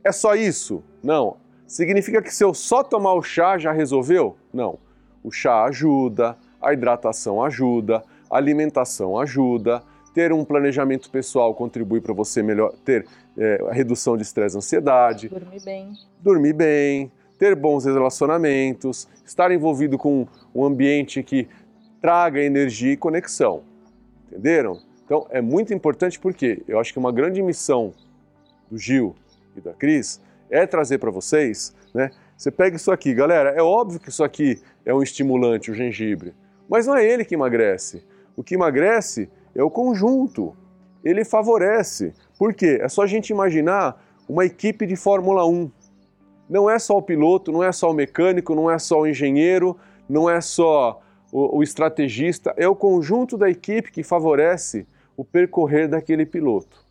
É 0.03 0.11
só 0.11 0.35
isso? 0.35 0.83
Não. 1.01 1.37
Significa 1.65 2.21
que 2.21 2.35
se 2.35 2.43
eu 2.43 2.53
só 2.53 2.83
tomar 2.83 3.15
o 3.15 3.23
chá 3.23 3.57
já 3.57 3.71
resolveu? 3.71 4.37
Não. 4.53 4.81
O 5.23 5.31
chá 5.31 5.63
ajuda, 5.63 6.37
a 6.61 6.73
hidratação 6.73 7.41
ajuda, 7.41 8.03
a 8.29 8.37
alimentação 8.37 9.17
ajuda, 9.17 9.85
ter 10.15 10.33
um 10.33 10.45
planejamento 10.45 11.11
pessoal 11.11 11.55
contribui 11.55 12.01
para 12.01 12.13
você 12.13 12.43
melhor 12.43 12.73
ter 12.85 13.07
é, 13.37 13.65
a 13.69 13.73
redução 13.73 14.17
de 14.17 14.23
estresse 14.23 14.57
e 14.57 14.59
ansiedade. 14.59 15.29
Dormir 15.29 15.63
bem. 15.65 15.93
Dormir 16.21 16.53
bem, 16.53 17.13
ter 17.39 17.55
bons 17.55 17.85
relacionamentos, 17.85 19.09
estar 19.25 19.51
envolvido 19.51 19.99
com 19.99 20.27
um 20.55 20.65
ambiente 20.65 21.23
que 21.23 21.49
traga 22.01 22.41
energia 22.41 22.93
e 22.93 22.97
conexão. 22.97 23.63
Entenderam? 24.27 24.81
Então 25.05 25.27
é 25.31 25.41
muito 25.41 25.73
importante 25.73 26.19
porque 26.19 26.63
eu 26.69 26.79
acho 26.79 26.93
que 26.93 26.99
uma 26.99 27.13
grande 27.13 27.43
missão 27.43 27.93
do 28.71 28.79
Gil 28.79 29.15
e 29.57 29.61
da 29.61 29.73
Cris 29.73 30.21
é 30.51 30.67
trazer 30.67 30.99
para 30.99 31.11
vocês, 31.11 31.75
né? 31.95 32.11
Você 32.37 32.51
pega 32.51 32.77
isso 32.77 32.91
aqui, 32.91 33.15
galera, 33.15 33.51
é 33.51 33.63
óbvio 33.63 34.01
que 34.01 34.09
isso 34.09 34.25
aqui 34.25 34.61
é 34.85 34.93
um 34.93 35.03
estimulante, 35.03 35.71
o 35.71 35.75
gengibre, 35.75 36.35
mas 36.69 36.87
não 36.87 36.97
é 36.97 37.05
ele 37.05 37.25
que 37.25 37.35
emagrece. 37.35 38.03
O 38.37 38.43
que 38.43 38.55
emagrece 38.55 39.31
é 39.55 39.63
o 39.63 39.71
conjunto. 39.71 40.57
Ele 41.05 41.25
favorece. 41.25 42.13
Por 42.39 42.55
quê? 42.55 42.79
É 42.81 42.89
só 42.89 43.03
a 43.03 43.07
gente 43.07 43.31
imaginar 43.31 44.03
uma 44.29 44.45
equipe 44.45 44.87
de 44.87 44.97
Fórmula 44.97 45.47
1. 45.47 45.71
Não 46.49 46.69
é 46.69 46.79
só 46.79 46.97
o 46.97 47.03
piloto, 47.03 47.51
não 47.51 47.63
é 47.63 47.73
só 47.73 47.91
o 47.91 47.95
mecânico, 47.95 48.55
não 48.55 48.71
é 48.71 48.79
só 48.79 49.01
o 49.01 49.07
engenheiro, 49.07 49.77
não 50.09 50.29
é 50.29 50.41
só 50.41 51.01
o, 51.33 51.59
o 51.59 51.63
estrategista, 51.63 52.53
é 52.57 52.69
o 52.69 52.77
conjunto 52.77 53.37
da 53.39 53.49
equipe 53.49 53.91
que 53.91 54.03
favorece 54.03 54.87
o 55.17 55.25
percorrer 55.25 55.89
daquele 55.89 56.27
piloto. 56.27 56.85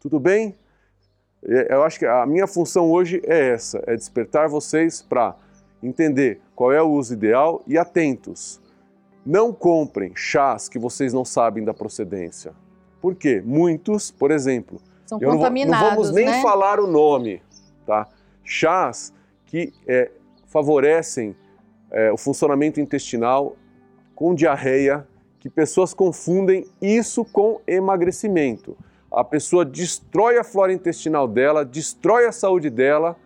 Tudo 0.00 0.18
bem? 0.18 0.54
É, 1.46 1.74
eu 1.74 1.82
acho 1.82 1.98
que 1.98 2.06
a 2.06 2.26
minha 2.26 2.46
função 2.46 2.90
hoje 2.90 3.22
é 3.24 3.50
essa: 3.50 3.82
é 3.86 3.94
despertar 3.94 4.48
vocês 4.48 5.02
para 5.02 5.36
entender 5.82 6.40
qual 6.54 6.72
é 6.72 6.82
o 6.82 6.90
uso 6.90 7.12
ideal 7.12 7.62
e 7.66 7.78
atentos. 7.78 8.60
Não 9.24 9.52
comprem 9.52 10.12
chás 10.14 10.68
que 10.68 10.78
vocês 10.78 11.12
não 11.12 11.24
sabem 11.24 11.64
da 11.64 11.72
procedência. 11.72 12.52
Por 13.00 13.14
quê? 13.14 13.42
Muitos, 13.44 14.10
por 14.10 14.30
exemplo, 14.30 14.80
São 15.06 15.18
eu 15.20 15.30
contaminados, 15.30 15.80
não, 15.80 15.88
não 15.88 15.96
vamos 15.96 16.12
nem 16.12 16.26
né? 16.26 16.42
falar 16.42 16.80
o 16.80 16.86
nome, 16.86 17.42
tá? 17.86 18.08
Chás 18.42 19.12
que 19.46 19.72
é, 19.86 20.10
favorecem 20.46 21.34
é, 21.90 22.12
o 22.12 22.16
funcionamento 22.16 22.80
intestinal 22.80 23.56
com 24.14 24.34
diarreia, 24.34 25.06
que 25.38 25.48
pessoas 25.48 25.92
confundem 25.92 26.66
isso 26.80 27.24
com 27.24 27.60
emagrecimento. 27.66 28.76
A 29.10 29.22
pessoa 29.22 29.64
destrói 29.64 30.38
a 30.38 30.44
flora 30.44 30.72
intestinal 30.72 31.28
dela, 31.28 31.64
destrói 31.64 32.26
a 32.26 32.32
saúde 32.32 32.70
dela 32.70 33.16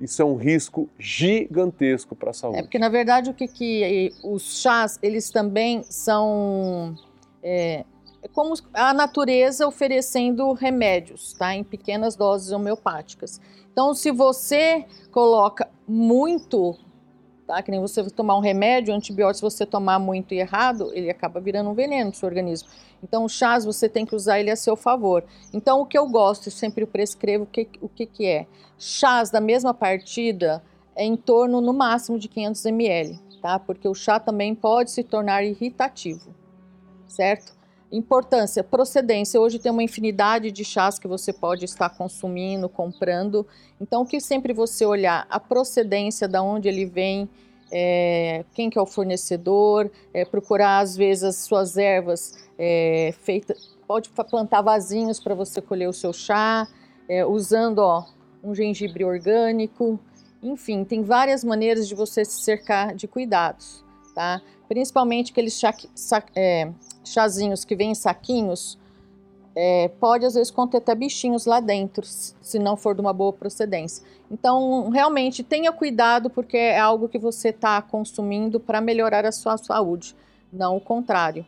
isso 0.00 0.22
é 0.22 0.24
um 0.24 0.36
risco 0.36 0.88
gigantesco 0.98 2.16
para 2.16 2.30
a 2.30 2.32
saúde. 2.32 2.58
É 2.58 2.62
porque 2.62 2.78
na 2.78 2.88
verdade 2.88 3.30
o 3.30 3.34
que, 3.34 3.46
que 3.46 4.12
os 4.22 4.60
chás 4.60 4.98
eles 5.02 5.30
também 5.30 5.82
são 5.82 6.96
é, 7.42 7.84
é 8.22 8.28
como 8.28 8.54
a 8.74 8.92
natureza 8.92 9.66
oferecendo 9.66 10.52
remédios, 10.52 11.32
tá? 11.32 11.54
Em 11.54 11.64
pequenas 11.64 12.16
doses 12.16 12.52
homeopáticas. 12.52 13.40
Então, 13.72 13.94
se 13.94 14.10
você 14.10 14.84
coloca 15.10 15.68
muito 15.86 16.76
tá? 17.50 17.60
Que 17.62 17.70
nem 17.72 17.80
você 17.80 18.08
tomar 18.10 18.36
um 18.36 18.40
remédio, 18.40 18.94
um 18.94 18.96
antibiótico, 18.96 19.50
se 19.50 19.56
você 19.56 19.66
tomar 19.66 19.98
muito 19.98 20.32
e 20.32 20.38
errado, 20.38 20.92
ele 20.94 21.10
acaba 21.10 21.40
virando 21.40 21.68
um 21.68 21.74
veneno 21.74 22.10
no 22.10 22.14
seu 22.14 22.28
organismo. 22.28 22.68
Então, 23.02 23.24
o 23.24 23.28
chás 23.28 23.64
você 23.64 23.88
tem 23.88 24.06
que 24.06 24.14
usar 24.14 24.38
ele 24.38 24.52
a 24.52 24.56
seu 24.56 24.76
favor. 24.76 25.24
Então, 25.52 25.80
o 25.80 25.86
que 25.86 25.98
eu 25.98 26.08
gosto, 26.08 26.46
e 26.46 26.50
sempre 26.52 26.86
prescrevo, 26.86 27.42
o 27.42 27.46
que, 27.48 27.68
o 27.80 27.88
que, 27.88 28.06
que 28.06 28.24
é? 28.24 28.46
Chás 28.78 29.30
da 29.30 29.40
mesma 29.40 29.74
partida 29.74 30.62
é 30.94 31.04
em 31.04 31.16
torno, 31.16 31.60
no 31.60 31.72
máximo, 31.72 32.20
de 32.20 32.28
500 32.28 32.66
ml, 32.66 33.18
tá? 33.42 33.58
Porque 33.58 33.88
o 33.88 33.94
chá 33.94 34.20
também 34.20 34.54
pode 34.54 34.92
se 34.92 35.02
tornar 35.02 35.42
irritativo, 35.42 36.32
certo? 37.08 37.59
Importância, 37.92 38.62
procedência. 38.62 39.40
Hoje 39.40 39.58
tem 39.58 39.72
uma 39.72 39.82
infinidade 39.82 40.52
de 40.52 40.64
chás 40.64 40.96
que 40.96 41.08
você 41.08 41.32
pode 41.32 41.64
estar 41.64 41.90
consumindo, 41.90 42.68
comprando. 42.68 43.44
Então, 43.80 44.02
o 44.02 44.06
que 44.06 44.20
sempre 44.20 44.52
você 44.52 44.86
olhar 44.86 45.26
a 45.28 45.40
procedência, 45.40 46.28
da 46.28 46.40
onde 46.40 46.68
ele 46.68 46.86
vem, 46.86 47.28
é, 47.72 48.44
quem 48.52 48.70
que 48.70 48.78
é 48.78 48.82
o 48.82 48.86
fornecedor, 48.86 49.90
é, 50.14 50.24
procurar 50.24 50.78
às 50.78 50.96
vezes 50.96 51.24
as 51.24 51.36
suas 51.36 51.76
ervas 51.76 52.34
é, 52.56 53.12
feitas. 53.22 53.76
Pode 53.88 54.08
plantar 54.08 54.62
vasinhos 54.62 55.18
para 55.18 55.34
você 55.34 55.60
colher 55.60 55.88
o 55.88 55.92
seu 55.92 56.12
chá, 56.12 56.68
é, 57.08 57.26
usando 57.26 57.80
ó, 57.80 58.06
um 58.42 58.54
gengibre 58.54 59.04
orgânico. 59.04 59.98
Enfim, 60.40 60.84
tem 60.84 61.02
várias 61.02 61.42
maneiras 61.42 61.88
de 61.88 61.94
você 61.96 62.24
se 62.24 62.40
cercar 62.40 62.94
de 62.94 63.08
cuidados, 63.08 63.84
tá? 64.14 64.40
Principalmente 64.68 65.32
aqueles 65.32 65.58
chá, 65.58 65.74
é, 66.36 66.70
chazinhos 67.04 67.64
que 67.64 67.74
vêm 67.74 67.92
em 67.92 67.94
saquinhos, 67.94 68.78
é, 69.54 69.88
pode 70.00 70.24
às 70.24 70.34
vezes 70.34 70.50
conter 70.50 70.78
até 70.78 70.94
bichinhos 70.94 71.44
lá 71.46 71.60
dentro, 71.60 72.06
se 72.06 72.58
não 72.58 72.76
for 72.76 72.94
de 72.94 73.00
uma 73.00 73.12
boa 73.12 73.32
procedência. 73.32 74.06
Então, 74.30 74.88
realmente 74.90 75.42
tenha 75.42 75.72
cuidado, 75.72 76.30
porque 76.30 76.56
é 76.56 76.78
algo 76.78 77.08
que 77.08 77.18
você 77.18 77.48
está 77.48 77.82
consumindo 77.82 78.60
para 78.60 78.80
melhorar 78.80 79.26
a 79.26 79.32
sua 79.32 79.56
saúde, 79.56 80.14
não 80.52 80.76
o 80.76 80.80
contrário. 80.80 81.44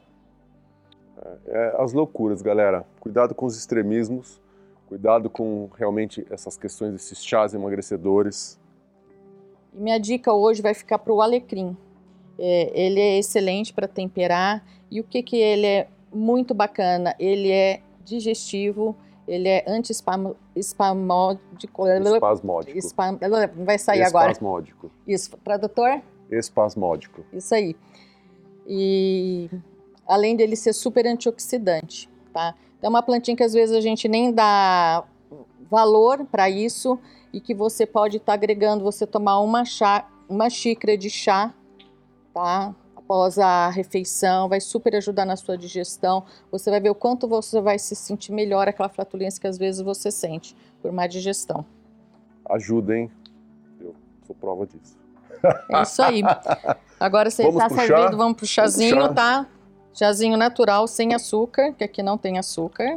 É, 1.24 1.38
é, 1.46 1.76
as 1.78 1.92
loucuras, 1.92 2.42
galera. 2.42 2.84
Cuidado 2.98 3.34
com 3.34 3.46
os 3.46 3.56
extremismos, 3.56 4.40
cuidado 4.88 5.30
com 5.30 5.70
realmente 5.78 6.26
essas 6.28 6.56
questões 6.56 6.92
desses 6.92 7.24
chás 7.24 7.54
emagrecedores. 7.54 8.58
E 9.72 9.80
minha 9.80 9.98
dica 9.98 10.32
hoje 10.32 10.60
vai 10.60 10.74
ficar 10.74 10.98
para 10.98 11.12
o 11.12 11.22
alecrim. 11.22 11.76
É, 12.44 12.72
ele 12.74 12.98
é 12.98 13.18
excelente 13.20 13.72
para 13.72 13.86
temperar. 13.86 14.64
E 14.90 15.00
o 15.00 15.04
que, 15.04 15.22
que 15.22 15.36
ele 15.36 15.64
é 15.64 15.86
muito 16.12 16.52
bacana? 16.52 17.14
Ele 17.16 17.52
é 17.52 17.80
digestivo, 18.04 18.96
ele 19.28 19.48
é 19.48 19.64
anti-espasmódico. 19.64 20.40
Espasmódico. 20.56 21.86
Espam, 22.76 23.16
vai 23.64 23.78
sair 23.78 24.02
agora. 24.02 24.32
Espasmódico. 24.32 24.90
Isso, 25.06 25.30
tradutor? 25.44 26.02
Espasmódico. 26.32 27.24
Isso 27.32 27.54
aí. 27.54 27.76
E 28.66 29.48
além 30.04 30.34
dele 30.34 30.56
ser 30.56 30.72
super 30.72 31.06
antioxidante, 31.06 32.10
tá? 32.32 32.56
É 32.82 32.88
uma 32.88 33.04
plantinha 33.04 33.36
que 33.36 33.44
às 33.44 33.52
vezes 33.52 33.76
a 33.76 33.80
gente 33.80 34.08
nem 34.08 34.32
dá 34.32 35.04
valor 35.70 36.24
para 36.24 36.50
isso 36.50 36.98
e 37.32 37.40
que 37.40 37.54
você 37.54 37.86
pode 37.86 38.16
estar 38.16 38.32
tá 38.32 38.34
agregando, 38.34 38.82
você 38.82 39.06
tomar 39.06 39.38
uma, 39.38 39.64
chá, 39.64 40.08
uma 40.28 40.50
xícara 40.50 40.98
de 40.98 41.08
chá 41.08 41.54
tá? 42.32 42.74
Após 42.96 43.38
a 43.38 43.68
refeição, 43.68 44.48
vai 44.48 44.60
super 44.60 44.94
ajudar 44.96 45.26
na 45.26 45.36
sua 45.36 45.58
digestão. 45.58 46.24
Você 46.50 46.70
vai 46.70 46.80
ver 46.80 46.90
o 46.90 46.94
quanto 46.94 47.28
você 47.28 47.60
vai 47.60 47.78
se 47.78 47.94
sentir 47.94 48.32
melhor 48.32 48.68
aquela 48.68 48.88
flatulência 48.88 49.40
que 49.40 49.46
às 49.46 49.58
vezes 49.58 49.80
você 49.80 50.10
sente 50.10 50.56
por 50.80 50.92
má 50.92 51.06
digestão. 51.06 51.64
Ajuda, 52.48 52.96
hein? 52.96 53.10
Eu 53.80 53.94
sou 54.26 54.34
prova 54.36 54.66
disso. 54.66 54.96
É 55.70 55.82
isso 55.82 56.02
aí. 56.02 56.22
Agora 56.98 57.30
você 57.30 57.48
está 57.48 57.68
servido, 57.68 58.10
chá? 58.10 58.16
vamos 58.16 58.36
pro 58.36 58.46
chazinho, 58.46 58.96
vamos 58.96 59.14
tá? 59.14 59.46
Chazinho 59.92 60.36
natural, 60.36 60.86
sem 60.86 61.14
açúcar, 61.14 61.72
que 61.72 61.84
aqui 61.84 62.02
não 62.02 62.16
tem 62.16 62.38
açúcar. 62.38 62.96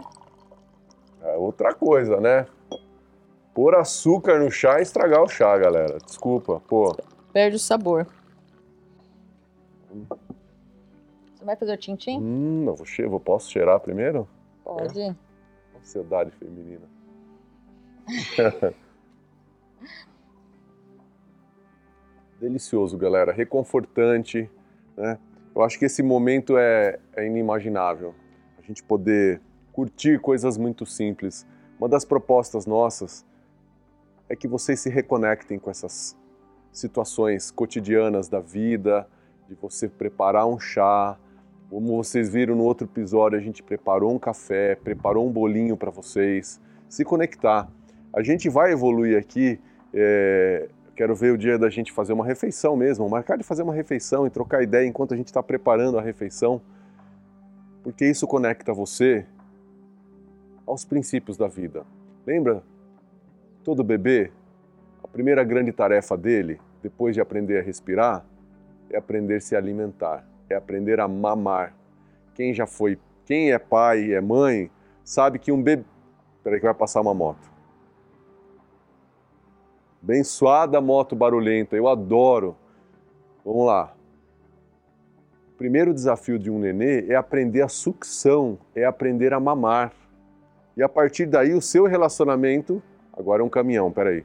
É 1.24 1.36
outra 1.36 1.74
coisa, 1.74 2.22
né? 2.22 2.46
Pôr 3.54 3.76
açúcar 3.76 4.40
no 4.40 4.52
chá 4.52 4.80
e 4.80 4.84
estragar 4.84 5.24
o 5.24 5.28
chá, 5.28 5.58
galera. 5.58 5.98
Desculpa, 6.06 6.62
pô. 6.68 6.96
Perde 7.34 7.56
o 7.56 7.60
sabor. 7.60 8.08
Você 11.36 11.46
vai 11.46 11.56
fazer 11.56 11.74
o 11.74 11.78
tintim? 11.78 12.20
Hum, 12.20 12.66
eu 12.68 12.76
vou, 12.76 12.86
che 12.86 13.06
vou 13.06 13.20
posso 13.20 13.52
cheirar 13.52 13.80
primeiro? 13.80 14.28
Pode. 14.64 15.00
É. 15.00 15.16
Ansiedade 15.78 16.32
feminina. 16.32 16.88
Delicioso, 22.40 22.98
galera. 22.98 23.32
Reconfortante, 23.32 24.50
né? 24.98 25.20
Eu 25.56 25.62
acho 25.62 25.80
que 25.80 25.86
esse 25.86 26.04
momento 26.04 26.58
é, 26.58 27.00
é 27.16 27.26
inimaginável. 27.26 28.14
A 28.58 28.62
gente 28.62 28.84
poder 28.84 29.42
curtir 29.72 30.20
coisas 30.20 30.58
muito 30.58 30.86
simples. 30.86 31.48
Uma 31.80 31.88
das 31.88 32.04
propostas 32.04 32.66
nossas 32.66 33.26
é 34.28 34.36
que 34.36 34.48
vocês 34.48 34.80
se 34.80 34.90
reconectem 34.90 35.58
com 35.60 35.70
essas 35.70 36.18
situações 36.72 37.52
cotidianas 37.52 38.28
da 38.28 38.40
vida, 38.42 39.08
de 39.48 39.56
você 39.56 39.88
preparar 39.88 40.48
um 40.48 40.60
chá. 40.60 41.18
Como 41.70 41.96
vocês 41.98 42.30
viram 42.30 42.56
no 42.56 42.64
outro 42.64 42.88
episódio, 42.88 43.38
a 43.38 43.42
gente 43.42 43.62
preparou 43.64 44.14
um 44.14 44.20
café, 44.20 44.76
preparou 44.76 45.28
um 45.28 45.32
bolinho 45.32 45.76
para 45.76 45.92
vocês. 45.92 46.60
se 46.88 47.04
conectar. 47.04 47.70
A 48.14 48.24
gente 48.24 48.48
vai 48.48 48.72
evoluir 48.72 49.18
aqui. 49.18 49.60
É, 49.94 50.70
quero 50.96 51.14
ver 51.14 51.34
o 51.34 51.38
dia 51.38 51.60
da 51.60 51.70
gente 51.70 51.92
fazer 51.92 52.14
uma 52.14 52.26
refeição 52.26 52.76
mesmo, 52.76 53.08
marcar 53.10 53.38
de 53.38 53.44
fazer 53.44 53.64
uma 53.64 53.74
refeição 53.74 54.26
e 54.26 54.30
trocar 54.30 54.64
ideia 54.64 54.88
enquanto 54.88 55.14
a 55.14 55.18
gente 55.18 55.28
está 55.28 55.44
preparando 55.44 56.00
a 56.00 56.02
refeição, 56.02 56.62
porque 57.84 58.06
isso 58.06 58.26
conecta 58.26 58.74
você 58.74 59.26
aos 60.66 60.86
princípios 60.86 61.38
da 61.38 61.48
vida. 61.48 61.84
Lembra? 62.26 62.64
Todo 63.64 63.84
bebê, 63.84 64.32
a 65.04 65.08
primeira 65.08 65.44
grande 65.44 65.72
tarefa 65.72 66.18
dele, 66.18 66.60
depois 66.82 67.14
de 67.14 67.22
aprender 67.22 67.60
a 67.60 67.62
respirar, 67.62 68.26
é 68.90 68.98
aprender 68.98 69.36
a 69.36 69.42
se 69.42 69.56
alimentar, 69.56 70.26
é 70.50 70.56
aprender 70.56 71.00
a 71.00 71.08
mamar. 71.08 71.74
Quem 72.34 72.54
já 72.54 72.68
foi, 72.68 73.00
quem 73.26 73.52
é 73.52 73.60
pai 73.60 74.14
é 74.14 74.22
mãe, 74.22 74.70
sabe 75.04 75.40
que 75.40 75.52
um 75.52 75.62
bebê. 75.62 75.84
Peraí, 76.44 76.60
que 76.60 76.66
vai 76.66 76.76
passar 76.76 77.02
uma 77.02 77.14
moto. 77.14 77.52
Abençoada 80.04 80.80
moto 80.80 81.16
barulhenta, 81.16 81.76
eu 81.76 81.88
adoro. 81.88 82.56
Vamos 83.44 83.66
lá. 83.66 83.96
O 85.54 85.58
primeiro 85.58 85.94
desafio 85.94 86.38
de 86.38 86.52
um 86.52 86.60
nenê 86.60 87.08
é 87.08 87.16
aprender 87.16 87.62
a 87.62 87.68
sucção, 87.68 88.60
é 88.76 88.86
aprender 88.86 89.34
a 89.34 89.40
mamar. 89.40 89.92
E 90.78 90.84
a 90.84 90.90
partir 90.90 91.26
daí 91.26 91.54
o 91.54 91.62
seu 91.62 91.86
relacionamento, 91.86 92.84
agora 93.12 93.42
é 93.42 93.46
um 93.46 93.50
caminhão, 93.50 93.92
peraí. 93.92 94.24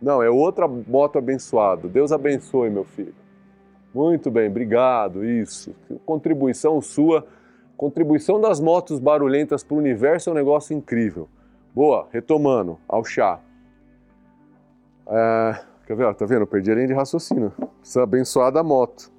Não, 0.00 0.20
é 0.20 0.28
outra 0.28 0.66
moto 0.66 1.16
abençoada. 1.16 1.86
Deus 1.86 2.10
abençoe, 2.10 2.68
meu 2.68 2.82
filho. 2.82 3.14
Muito 3.94 4.30
bem, 4.30 4.48
obrigado, 4.48 5.24
isso. 5.24 5.74
Contribuição 6.06 6.80
sua, 6.80 7.26
contribuição 7.76 8.40
das 8.40 8.58
motos 8.58 8.98
barulhentas 8.98 9.62
para 9.62 9.74
o 9.74 9.78
universo 9.78 10.30
é 10.30 10.32
um 10.32 10.36
negócio 10.36 10.74
incrível. 10.74 11.28
Boa, 11.74 12.08
retomando 12.10 12.78
ao 12.88 13.04
chá. 13.04 13.40
É, 15.06 15.60
quer 15.86 15.96
ver? 15.96 16.14
Tá 16.14 16.24
vendo? 16.24 16.42
Eu 16.42 16.46
perdi 16.46 16.70
a 16.70 16.74
linha 16.74 16.86
de 16.86 16.94
raciocínio. 16.94 17.52
Precisa 17.80 18.02
abençoar 18.02 18.50
da 18.50 18.62
moto. 18.62 19.12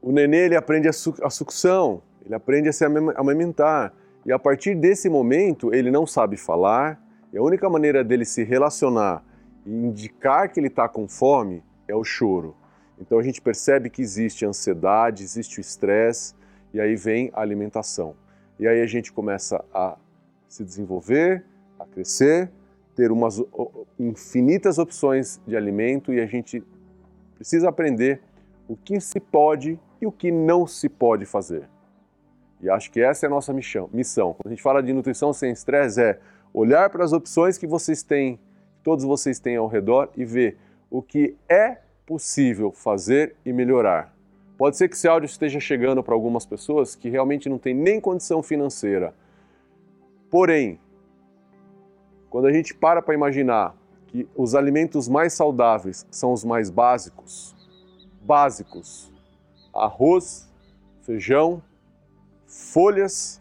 O 0.00 0.10
nenê 0.10 0.46
ele 0.46 0.56
aprende 0.56 0.88
a, 0.88 0.92
su 0.92 1.14
a 1.22 1.28
sucção, 1.28 2.02
ele 2.24 2.34
aprende 2.34 2.70
a 2.70 2.72
se 2.72 2.84
amamentar. 2.84 3.92
E 4.24 4.32
a 4.32 4.38
partir 4.38 4.74
desse 4.74 5.10
momento, 5.10 5.74
ele 5.74 5.90
não 5.90 6.06
sabe 6.06 6.36
falar, 6.36 6.98
e 7.32 7.36
a 7.36 7.42
única 7.42 7.68
maneira 7.68 8.02
dele 8.02 8.24
se 8.24 8.42
relacionar 8.42 9.22
e 9.66 9.70
indicar 9.70 10.50
que 10.50 10.58
ele 10.58 10.68
está 10.68 10.88
com 10.88 11.06
fome 11.06 11.62
é 11.86 11.94
o 11.94 12.02
choro. 12.02 12.54
Então 13.00 13.18
a 13.18 13.22
gente 13.22 13.40
percebe 13.40 13.88
que 13.88 14.02
existe 14.02 14.44
ansiedade, 14.44 15.22
existe 15.22 15.58
o 15.58 15.60
estresse, 15.60 16.34
e 16.72 16.80
aí 16.80 16.94
vem 16.94 17.30
a 17.32 17.40
alimentação. 17.40 18.14
E 18.58 18.68
aí 18.68 18.80
a 18.80 18.86
gente 18.86 19.12
começa 19.12 19.64
a 19.72 19.96
se 20.46 20.62
desenvolver, 20.62 21.44
a 21.78 21.86
crescer, 21.86 22.50
ter 22.94 23.10
umas 23.10 23.42
infinitas 23.98 24.78
opções 24.78 25.40
de 25.46 25.56
alimento 25.56 26.12
e 26.12 26.20
a 26.20 26.26
gente 26.26 26.62
precisa 27.34 27.68
aprender 27.68 28.20
o 28.68 28.76
que 28.76 29.00
se 29.00 29.18
pode 29.18 29.78
e 30.00 30.06
o 30.06 30.12
que 30.12 30.30
não 30.30 30.66
se 30.66 30.88
pode 30.88 31.24
fazer. 31.24 31.68
E 32.60 32.68
acho 32.68 32.90
que 32.90 33.00
essa 33.00 33.24
é 33.24 33.28
a 33.28 33.30
nossa 33.30 33.52
missão. 33.52 34.34
Quando 34.34 34.46
a 34.46 34.50
gente 34.50 34.62
fala 34.62 34.82
de 34.82 34.92
nutrição 34.92 35.32
sem 35.32 35.50
estresse, 35.50 36.02
é 36.02 36.18
olhar 36.52 36.90
para 36.90 37.02
as 37.02 37.12
opções 37.12 37.56
que 37.56 37.66
vocês 37.66 38.02
têm, 38.02 38.38
todos 38.82 39.04
vocês 39.04 39.38
têm 39.38 39.56
ao 39.56 39.66
redor 39.66 40.10
e 40.14 40.24
ver 40.24 40.58
o 40.90 41.00
que 41.00 41.36
é 41.48 41.78
possível 42.10 42.72
fazer 42.72 43.36
e 43.46 43.52
melhorar. 43.52 44.12
Pode 44.58 44.76
ser 44.76 44.88
que 44.88 44.96
esse 44.96 45.06
áudio 45.06 45.26
esteja 45.26 45.60
chegando 45.60 46.02
para 46.02 46.12
algumas 46.12 46.44
pessoas 46.44 46.96
que 46.96 47.08
realmente 47.08 47.48
não 47.48 47.56
têm 47.56 47.72
nem 47.72 48.00
condição 48.00 48.42
financeira. 48.42 49.14
Porém, 50.28 50.80
quando 52.28 52.48
a 52.48 52.52
gente 52.52 52.74
para 52.74 53.00
para 53.00 53.14
imaginar 53.14 53.76
que 54.08 54.28
os 54.34 54.56
alimentos 54.56 55.06
mais 55.06 55.34
saudáveis 55.34 56.04
são 56.10 56.32
os 56.32 56.42
mais 56.42 56.68
básicos, 56.68 57.54
básicos, 58.22 59.12
arroz, 59.72 60.50
feijão, 61.02 61.62
folhas, 62.44 63.40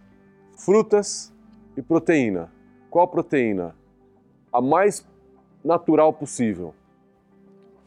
frutas 0.55 1.33
e 1.75 1.81
proteína. 1.81 2.51
Qual 2.87 3.07
proteína? 3.07 3.75
A 4.53 4.61
mais 4.61 5.03
natural 5.65 6.13
possível. 6.13 6.75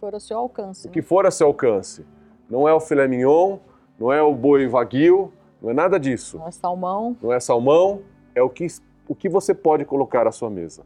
Que 0.03 0.07
for 0.07 0.15
ao 0.15 0.21
seu 0.21 0.39
alcance. 0.39 0.89
O 0.89 0.91
que 0.91 1.01
né? 1.01 1.07
for 1.07 1.27
a 1.27 1.31
seu 1.31 1.47
alcance. 1.47 2.05
Não 2.51 2.67
é 2.67 2.75
o 2.75 2.81
filé 2.81 3.07
mignon, 3.07 3.59
não 3.97 4.13
é 4.13 4.21
o 4.21 4.35
boi 4.35 4.67
wagyu, 4.67 5.33
não 5.61 5.71
é 5.71 5.73
nada 5.73 6.01
disso. 6.01 6.39
Não 6.39 6.49
é 6.49 6.51
salmão. 6.51 7.17
Não 7.23 7.33
é 7.33 7.39
salmão, 7.39 8.03
é 8.35 8.43
o 8.43 8.51
que, 8.51 8.67
o 9.07 9.15
que 9.15 9.29
você 9.29 9.55
pode 9.55 9.85
colocar 9.85 10.27
à 10.27 10.33
sua 10.33 10.51
mesa. 10.51 10.83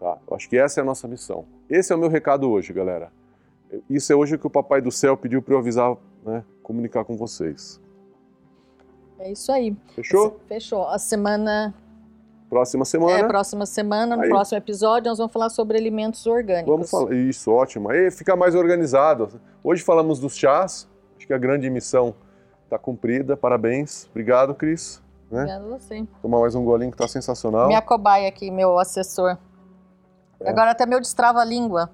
Tá? 0.00 0.18
Eu 0.28 0.36
acho 0.36 0.48
que 0.48 0.58
essa 0.58 0.80
é 0.80 0.82
a 0.82 0.84
nossa 0.84 1.06
missão. 1.06 1.44
Esse 1.70 1.92
é 1.92 1.96
o 1.96 1.98
meu 1.98 2.08
recado 2.08 2.50
hoje, 2.50 2.72
galera. 2.72 3.12
Isso 3.88 4.12
é 4.12 4.16
hoje 4.16 4.34
o 4.34 4.38
que 4.38 4.48
o 4.48 4.50
Papai 4.50 4.80
do 4.80 4.90
Céu 4.90 5.16
pediu 5.16 5.40
para 5.40 5.54
eu 5.54 5.58
avisar, 5.58 5.96
né, 6.24 6.44
comunicar 6.64 7.04
com 7.04 7.16
vocês. 7.16 7.80
É 9.20 9.30
isso 9.30 9.52
aí. 9.52 9.76
Fechou? 9.94 10.40
Fechou. 10.48 10.88
A 10.88 10.98
semana. 10.98 11.72
Próxima 12.48 12.84
semana. 12.84 13.18
É, 13.18 13.24
próxima 13.24 13.66
semana, 13.66 14.16
no 14.16 14.22
aí. 14.22 14.28
próximo 14.28 14.58
episódio, 14.58 15.08
nós 15.08 15.18
vamos 15.18 15.32
falar 15.32 15.48
sobre 15.48 15.76
alimentos 15.76 16.26
orgânicos. 16.26 16.72
Vamos 16.72 16.90
falar. 16.90 17.12
Isso, 17.12 17.50
ótimo. 17.50 17.90
Aí 17.90 18.10
fica 18.10 18.36
mais 18.36 18.54
organizado. 18.54 19.40
Hoje 19.64 19.82
falamos 19.82 20.20
dos 20.20 20.36
chás. 20.36 20.88
Acho 21.16 21.26
que 21.26 21.32
a 21.32 21.38
grande 21.38 21.68
missão 21.68 22.14
está 22.64 22.78
cumprida. 22.78 23.36
Parabéns. 23.36 24.06
Obrigado, 24.10 24.54
Cris. 24.54 25.02
Né? 25.30 25.40
Obrigado 25.40 25.64
a 25.74 25.78
você. 25.78 26.06
Tomar 26.22 26.40
mais 26.40 26.54
um 26.54 26.64
golinho 26.64 26.90
que 26.90 26.94
está 26.94 27.08
sensacional. 27.08 27.66
Minha 27.66 27.82
cobaia 27.82 28.28
aqui, 28.28 28.50
meu 28.50 28.78
assessor. 28.78 29.36
É. 30.40 30.48
Agora 30.48 30.70
até 30.70 30.86
meu 30.86 31.00
destrava 31.00 31.40
a 31.40 31.44
língua. 31.44 31.90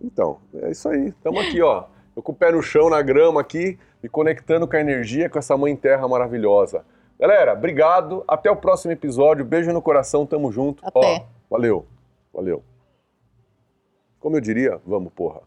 Então, 0.00 0.38
é 0.54 0.70
isso 0.70 0.88
aí. 0.88 1.08
Estamos 1.08 1.40
aqui, 1.40 1.60
ó. 1.60 1.84
Eu 2.16 2.22
com 2.22 2.32
o 2.32 2.34
pé 2.34 2.50
no 2.50 2.62
chão, 2.62 2.90
na 2.90 3.00
grama 3.02 3.40
aqui, 3.40 3.78
me 4.02 4.08
conectando 4.08 4.66
com 4.66 4.76
a 4.76 4.80
energia, 4.80 5.28
com 5.28 5.38
essa 5.38 5.56
mãe 5.56 5.76
terra 5.76 6.06
maravilhosa. 6.08 6.84
Galera, 7.22 7.52
obrigado. 7.52 8.24
Até 8.26 8.50
o 8.50 8.56
próximo 8.56 8.90
episódio. 8.90 9.44
Beijo 9.44 9.72
no 9.72 9.80
coração, 9.80 10.26
tamo 10.26 10.50
junto. 10.50 10.84
Até. 10.84 10.98
Ó, 10.98 11.22
valeu. 11.48 11.86
Valeu. 12.34 12.64
Como 14.18 14.36
eu 14.36 14.40
diria, 14.40 14.80
vamos, 14.84 15.12
porra. 15.12 15.42